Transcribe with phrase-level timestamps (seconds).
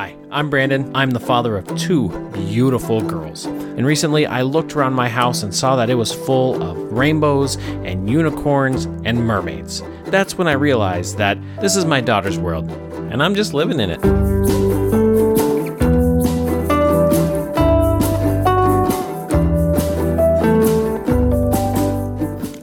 [0.00, 0.90] Hi, I'm Brandon.
[0.94, 3.44] I'm the father of two beautiful girls.
[3.44, 7.56] And recently I looked around my house and saw that it was full of rainbows
[7.84, 9.82] and unicorns and mermaids.
[10.06, 12.70] That's when I realized that this is my daughter's world,
[13.12, 13.98] and I'm just living in it.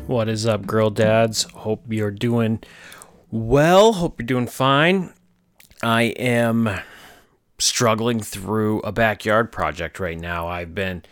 [0.07, 1.43] What is up, girl dads?
[1.53, 2.63] Hope you're doing
[3.29, 3.93] well.
[3.93, 5.13] Hope you're doing fine.
[5.83, 6.79] I am
[7.59, 10.47] struggling through a backyard project right now.
[10.47, 11.03] I've been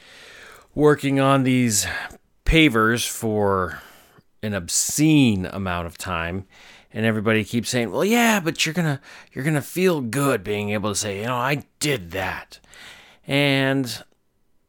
[0.73, 1.87] working on these
[2.45, 3.81] pavers for
[4.43, 6.45] an obscene amount of time
[6.95, 9.01] and everybody keeps saying, "Well, yeah, but you're going to
[9.33, 12.59] you're going to feel good being able to say, you know, I did that."
[13.27, 14.03] And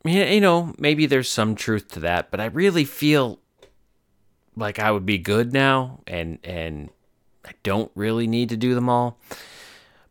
[0.04, 3.38] you know, maybe there's some truth to that, but I really feel
[4.56, 6.90] like I would be good now and and
[7.44, 9.18] I don't really need to do them all.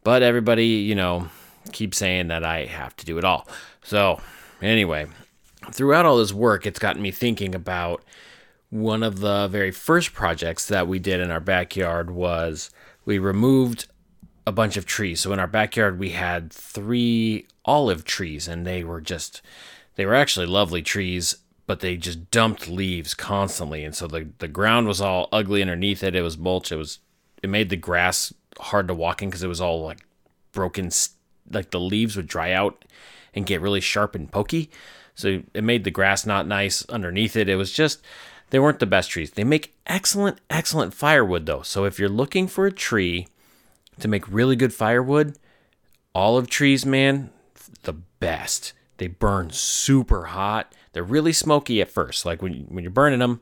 [0.04, 1.30] But everybody, you know,
[1.72, 3.48] keeps saying that I have to do it all.
[3.84, 4.22] So,
[4.62, 5.08] anyway,
[5.72, 8.04] throughout all this work, it's gotten me thinking about
[8.70, 12.70] one of the very first projects that we did in our backyard was
[13.06, 13.88] we removed
[14.48, 15.22] a bunch of trees.
[15.22, 19.42] So in our backyard we had 3 olive trees and they were just
[19.96, 24.48] they were actually lovely trees but they just dumped leaves constantly and so the the
[24.48, 27.00] ground was all ugly underneath it it was mulch it was
[27.42, 30.06] it made the grass hard to walk in because it was all like
[30.52, 30.92] broken
[31.52, 32.86] like the leaves would dry out
[33.34, 34.70] and get really sharp and pokey.
[35.16, 37.50] So it made the grass not nice underneath it.
[37.50, 38.02] It was just
[38.50, 39.32] they weren't the best trees.
[39.32, 41.62] They make excellent excellent firewood though.
[41.62, 43.28] So if you're looking for a tree
[44.00, 45.38] to make really good firewood
[46.14, 47.30] olive trees man
[47.84, 48.74] the best.
[48.98, 50.74] They burn super hot.
[50.94, 52.26] They're really smoky at first.
[52.26, 53.42] Like when when you're burning them,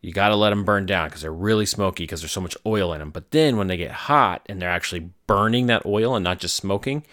[0.00, 2.56] you got to let them burn down because they're really smoky because there's so much
[2.64, 3.10] oil in them.
[3.10, 6.56] But then when they get hot and they're actually burning that oil and not just
[6.56, 7.04] smoking,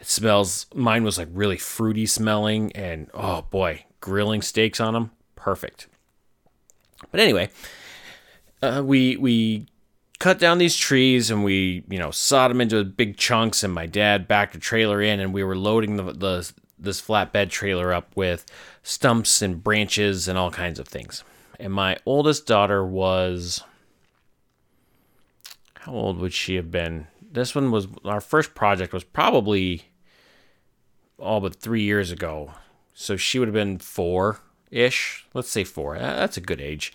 [0.00, 0.66] it smells.
[0.74, 5.88] Mine was like really fruity smelling, and oh boy, grilling steaks on them, perfect.
[7.10, 7.50] But anyway,
[8.62, 9.66] uh, we we
[10.18, 13.86] cut down these trees and we you know sawed them into big chunks, and my
[13.86, 18.14] dad backed a trailer in, and we were loading the the this flatbed trailer up
[18.16, 18.44] with
[18.82, 21.24] stumps and branches and all kinds of things.
[21.58, 23.62] And my oldest daughter was
[25.84, 27.06] how old would she have been?
[27.34, 29.82] This one was our first project was probably
[31.18, 32.52] all but 3 years ago.
[32.94, 35.26] So she would have been 4-ish.
[35.34, 35.96] Let's say 4.
[35.96, 36.92] Uh, that's a good age.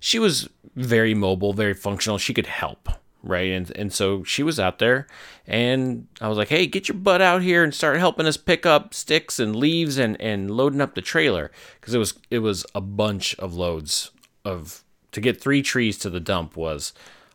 [0.00, 2.18] She was very mobile, very functional.
[2.18, 2.88] She could help
[3.22, 3.50] right?
[3.50, 5.06] And and so she was out there,
[5.46, 8.66] and I was like, "Hey, get your butt out here and start helping us pick
[8.66, 11.50] up sticks and leaves and and loading up the trailer
[11.80, 14.10] because it was it was a bunch of loads
[14.44, 16.92] of to get three trees to the dump was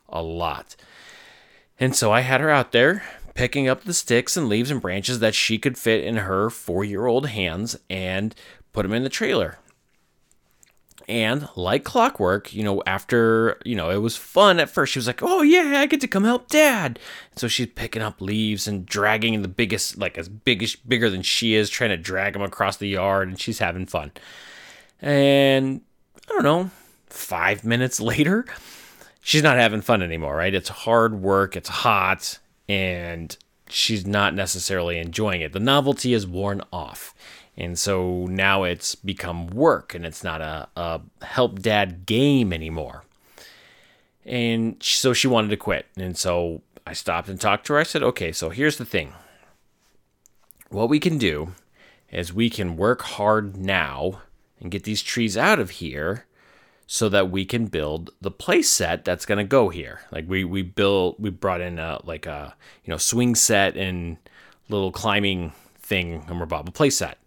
[0.08, 0.76] a lot."
[1.78, 3.02] And so I had her out there
[3.34, 7.26] picking up the sticks and leaves and branches that she could fit in her 4-year-old
[7.28, 8.34] hands and
[8.72, 9.58] put them in the trailer.
[11.06, 14.92] And like clockwork, you know, after, you know, it was fun at first.
[14.92, 16.98] She was like, oh, yeah, I get to come help dad.
[17.36, 21.22] So she's picking up leaves and dragging the biggest, like as big as, bigger than
[21.22, 23.28] she is, trying to drag them across the yard.
[23.28, 24.12] And she's having fun.
[25.02, 25.82] And
[26.30, 26.70] I don't know,
[27.08, 28.46] five minutes later,
[29.24, 30.54] she's not having fun anymore, right?
[30.54, 33.36] It's hard work, it's hot, and
[33.68, 35.52] she's not necessarily enjoying it.
[35.52, 37.14] The novelty is worn off.
[37.56, 43.04] And so now it's become work and it's not a, a help dad game anymore.
[44.26, 45.86] And so she wanted to quit.
[45.96, 47.78] And so I stopped and talked to her.
[47.78, 49.14] I said, okay, so here's the thing.
[50.68, 51.52] What we can do
[52.10, 54.20] is we can work hard now
[54.60, 56.26] and get these trees out of here
[56.86, 60.02] so that we can build the place set that's going to go here.
[60.12, 64.18] Like we we built we brought in a like a you know swing set and
[64.68, 67.18] little climbing thing and we're bought a place set.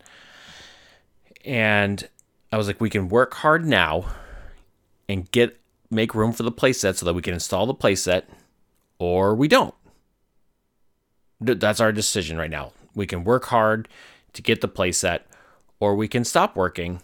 [1.46, 2.08] And
[2.52, 4.06] I was like, we can work hard now
[5.08, 8.24] and get make room for the playset so that we can install the playset,
[9.00, 9.74] or we don't.
[11.40, 12.74] That's our decision right now.
[12.96, 13.88] We can work hard
[14.34, 15.22] to get the playset,
[15.80, 17.02] or we can stop working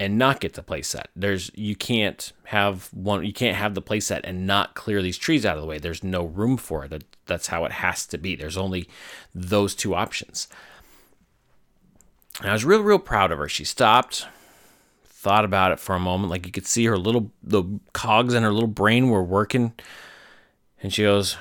[0.00, 1.04] and not get the playset.
[1.14, 5.44] There's you can't have one you can't have the playset and not clear these trees
[5.44, 5.78] out of the way.
[5.78, 7.04] There's no room for it.
[7.26, 8.34] That's how it has to be.
[8.34, 8.88] There's only
[9.34, 10.48] those two options.
[12.40, 13.48] And I was real, real proud of her.
[13.48, 14.26] She stopped,
[15.04, 16.30] thought about it for a moment.
[16.30, 17.62] Like you could see her little, the
[17.92, 19.74] cogs in her little brain were working.
[20.82, 21.36] And she goes,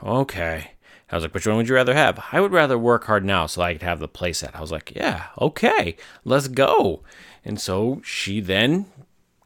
[0.00, 0.70] okay.
[1.10, 2.24] I was like, which one would you rather have?
[2.30, 4.54] I would rather work hard now so I could have the playset.
[4.54, 7.02] I was like, yeah, okay, let's go.
[7.44, 8.86] And so she then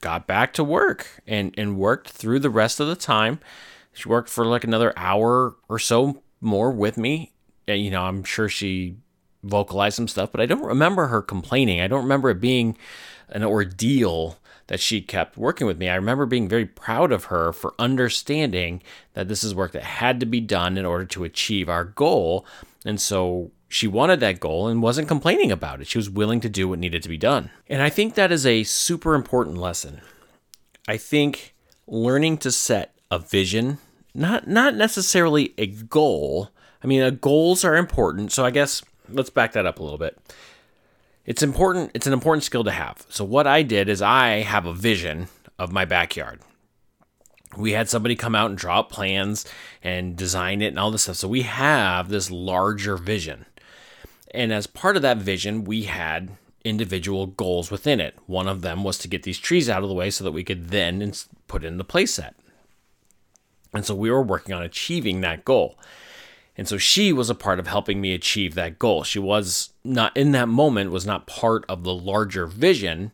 [0.01, 3.41] got back to work and, and worked through the rest of the time.
[3.93, 7.33] She worked for like another hour or so more with me
[7.67, 8.97] And, you know, I'm sure she
[9.43, 11.81] vocalized some stuff, but I don't remember her complaining.
[11.81, 12.77] I don't remember it being
[13.29, 15.89] an ordeal that she kept working with me.
[15.89, 18.83] I remember being very proud of her for understanding
[19.15, 22.47] that this is work that had to be done in order to achieve our goal.
[22.85, 25.87] And so she wanted that goal and wasn't complaining about it.
[25.87, 27.51] She was willing to do what needed to be done.
[27.69, 30.01] And I think that is a super important lesson.
[30.87, 31.55] I think
[31.87, 33.79] learning to set a vision,
[34.15, 36.51] not not necessarily a goal.
[36.83, 38.33] I mean, uh, goals are important.
[38.33, 40.19] So I guess let's back that up a little bit
[41.29, 44.65] it's important it's an important skill to have so what i did is i have
[44.65, 45.29] a vision
[45.59, 46.41] of my backyard
[47.57, 49.45] we had somebody come out and draw up plans
[49.83, 53.45] and design it and all this stuff so we have this larger vision
[54.33, 56.31] and as part of that vision we had
[56.65, 59.95] individual goals within it one of them was to get these trees out of the
[59.95, 61.13] way so that we could then
[61.47, 62.33] put in the playset
[63.73, 65.79] and so we were working on achieving that goal
[66.59, 69.05] and so she was a part of helping me achieve that goal.
[69.05, 73.13] She was not in that moment was not part of the larger vision,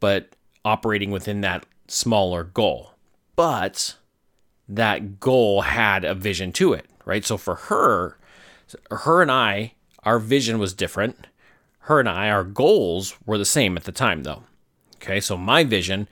[0.00, 0.34] but
[0.64, 2.94] operating within that smaller goal.
[3.36, 3.94] But
[4.68, 7.24] that goal had a vision to it, right?
[7.24, 8.18] So for her,
[8.90, 9.74] her and I,
[10.04, 11.26] our vision was different.
[11.80, 14.44] Her and I, our goals were the same at the time though.
[14.96, 16.08] Okay, so my vision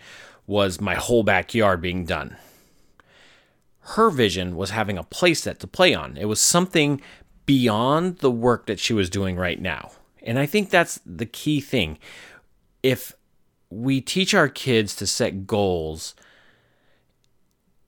[0.47, 2.37] was my whole backyard being done
[3.91, 6.17] her vision was having a playset to play on.
[6.19, 7.01] It was something
[7.47, 9.93] beyond the work that she was doing right now.
[10.23, 11.99] And I think that's the key thing.
[12.83, 13.15] If
[13.71, 16.15] we teach our kids to set goals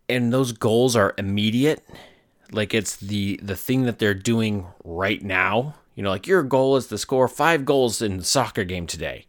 [0.09, 1.87] and those goals are immediate,
[2.51, 6.79] like it's the the thing that they're doing right now, you know, like your goal
[6.79, 9.27] is to score 5 goals in the soccer game today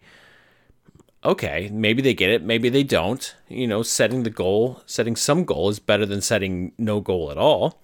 [1.23, 3.35] okay, maybe they get it, maybe they don't.
[3.47, 7.37] You know, setting the goal, setting some goal is better than setting no goal at
[7.37, 7.81] all.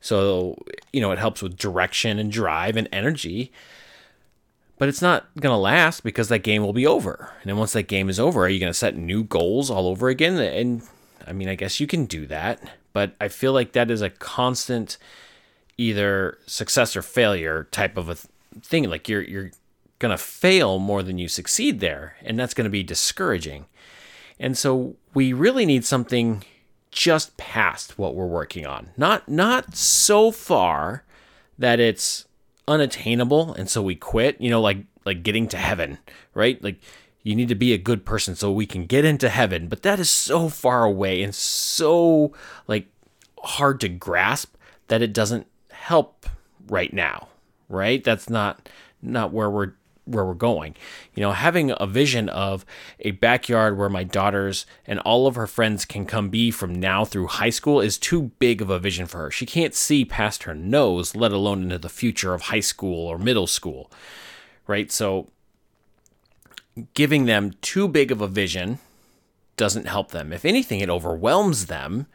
[0.00, 3.52] So, you know, it helps with direction and drive and energy.
[4.76, 7.32] But it's not going to last because that game will be over.
[7.40, 9.86] And then once that game is over, are you going to set new goals all
[9.86, 10.36] over again?
[10.36, 10.82] And
[11.26, 12.60] I mean, I guess you can do that,
[12.92, 14.98] but I feel like that is a constant
[15.76, 18.16] either success or failure type of a
[18.60, 18.88] thing.
[18.88, 19.50] Like you're you're
[19.98, 23.66] going to fail more than you succeed there, and that's going to be discouraging.
[24.38, 26.44] And so we really need something
[26.90, 28.90] just past what we're working on.
[28.96, 31.04] Not not so far
[31.58, 32.26] that it's
[32.66, 35.98] unattainable and so we quit, you know, like like getting to heaven,
[36.34, 36.62] right?
[36.62, 36.80] Like
[37.22, 39.98] you need to be a good person so we can get into heaven, but that
[39.98, 42.32] is so far away and so
[42.66, 42.86] like
[43.42, 44.54] hard to grasp
[44.88, 45.46] that it doesn't
[45.84, 46.26] help
[46.66, 47.28] right now,
[47.68, 48.02] right?
[48.02, 48.70] That's not
[49.02, 49.72] not where we're
[50.06, 50.74] where we're going.
[51.14, 52.64] You know, having a vision of
[53.00, 57.04] a backyard where my daughters and all of her friends can come be from now
[57.04, 59.30] through high school is too big of a vision for her.
[59.30, 63.18] She can't see past her nose, let alone into the future of high school or
[63.18, 63.90] middle school.
[64.66, 64.90] Right?
[64.90, 65.28] So
[66.94, 68.78] giving them too big of a vision
[69.58, 70.32] doesn't help them.
[70.32, 72.06] If anything, it overwhelms them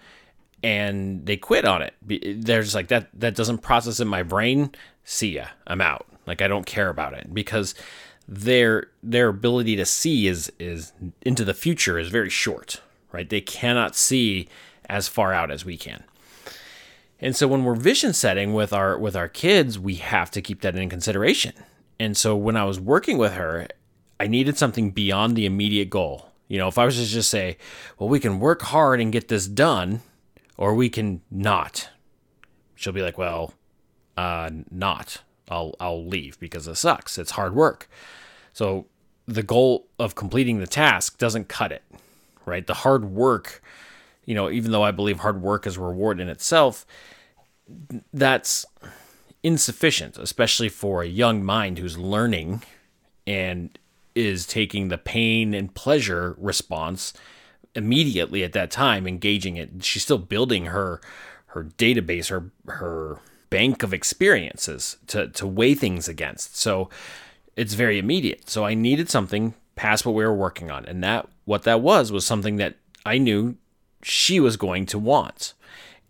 [0.64, 1.94] and they quit on it.
[2.02, 4.72] They're just like that that doesn't process in my brain.
[5.04, 5.48] See ya.
[5.68, 6.06] I'm out.
[6.26, 7.76] Like I don't care about it because
[8.28, 13.30] their their ability to see is is into the future is very short, right?
[13.30, 14.48] They cannot see
[14.88, 16.04] as far out as we can.
[17.22, 20.62] And so when we're vision setting with our with our kids, we have to keep
[20.62, 21.54] that in consideration.
[22.00, 23.68] And so when I was working with her,
[24.20, 26.30] I needed something beyond the immediate goal.
[26.48, 27.58] You know, if I was to just say,
[27.98, 30.02] well, we can work hard and get this done,
[30.60, 31.90] or we can not.
[32.76, 33.54] She'll be like, well,
[34.18, 35.24] uh, not.
[35.48, 37.18] I'll I'll leave because it sucks.
[37.18, 37.90] It's hard work.
[38.54, 38.86] So
[39.26, 41.84] the goal of completing the task doesn't cut it,
[42.46, 42.68] right?
[42.68, 43.64] The hard work,
[44.26, 46.86] you know, even though I believe hard work is a reward in itself,
[48.14, 48.66] that's
[49.42, 52.64] insufficient, especially for a young mind who's learning
[53.26, 53.80] and
[54.14, 57.14] is taking the pain and pleasure response
[57.76, 61.00] immediately at that time engaging it she's still building her
[61.48, 66.58] her database her her bank of experiences to, to weigh things against.
[66.58, 66.90] So
[67.56, 68.50] it's very immediate.
[68.50, 70.86] So I needed something past what we were working on.
[70.86, 73.56] And that what that was was something that I knew
[74.04, 75.54] she was going to want.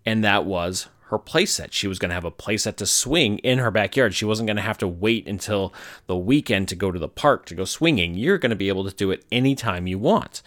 [0.06, 1.72] And that was her playset.
[1.72, 4.14] She was going to have a playset to swing in her backyard.
[4.14, 5.74] She wasn't going to have to wait until
[6.08, 8.16] the weekend to go to the park to go swinging.
[8.16, 10.42] You're going to be able to do it anytime you want.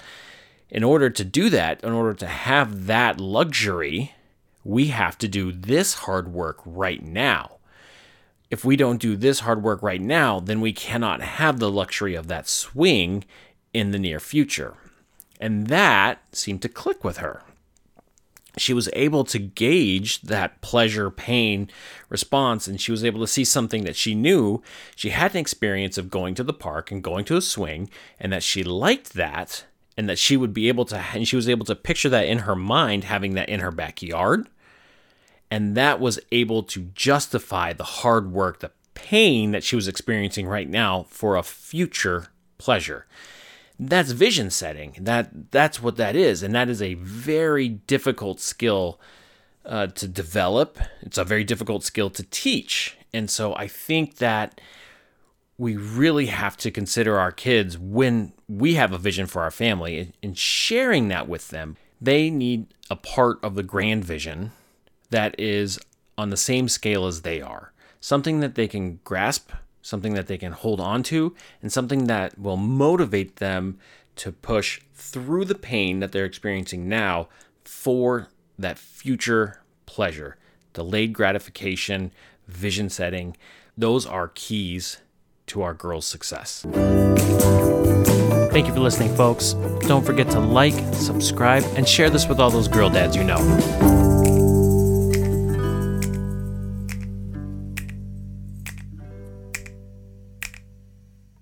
[0.72, 4.14] In order to do that, in order to have that luxury,
[4.64, 7.58] we have to do this hard work right now.
[8.50, 12.14] If we don't do this hard work right now, then we cannot have the luxury
[12.14, 13.24] of that swing
[13.74, 14.74] in the near future.
[15.38, 17.42] And that seemed to click with her.
[18.56, 21.70] she was able to gauge that pleasure pain
[22.08, 24.62] response and she was able to see something that she knew
[24.94, 27.88] she had an experience of going to the park and going to a swing
[28.20, 29.64] and that she liked that
[29.96, 32.40] and that she would be able to and she was able to picture that in
[32.40, 34.48] her mind having that in her backyard
[35.50, 40.46] and that was able to justify the hard work the pain that she was experiencing
[40.46, 43.06] right now for a future pleasure
[43.88, 44.96] that's vision setting.
[45.00, 49.00] That that's what that is, and that is a very difficult skill
[49.64, 50.78] uh, to develop.
[51.00, 54.60] It's a very difficult skill to teach, and so I think that
[55.58, 60.12] we really have to consider our kids when we have a vision for our family
[60.22, 61.76] and sharing that with them.
[62.00, 64.52] They need a part of the grand vision
[65.10, 65.78] that is
[66.18, 70.38] on the same scale as they are, something that they can grasp something that they
[70.38, 73.78] can hold on to, and something that will motivate them
[74.14, 77.28] to push through the pain that they're experiencing now
[77.64, 78.28] for
[78.58, 80.36] that future pleasure.
[80.72, 82.12] Delayed gratification,
[82.46, 83.36] vision setting,
[83.76, 84.98] those are keys
[85.52, 86.66] to our girls' success.
[88.52, 89.52] Thank you for listening, folks.
[89.82, 93.36] Don't forget to like, subscribe, and share this with all those girl dads you know.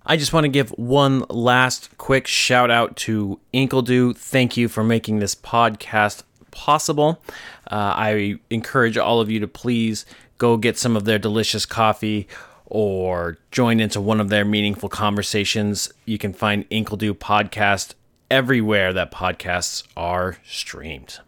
[0.05, 4.17] I just want to give one last quick shout out to Inkledo.
[4.17, 7.23] Thank you for making this podcast possible.
[7.71, 10.05] Uh, I encourage all of you to please
[10.39, 12.27] go get some of their delicious coffee
[12.71, 15.93] or join into one of their meaningful conversations.
[16.07, 17.95] You can find Inkledo podcast
[18.31, 21.19] everywhere that podcasts are streamed.